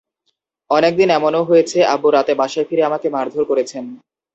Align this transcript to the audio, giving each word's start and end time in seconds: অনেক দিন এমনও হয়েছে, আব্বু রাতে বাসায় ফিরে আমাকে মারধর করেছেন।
অনেক 0.69 0.93
দিন 0.99 1.09
এমনও 1.17 1.41
হয়েছে, 1.49 1.77
আব্বু 1.93 2.07
রাতে 2.09 2.33
বাসায় 2.35 2.67
ফিরে 2.69 2.83
আমাকে 2.89 3.07
মারধর 3.15 3.43
করেছেন। 3.51 3.83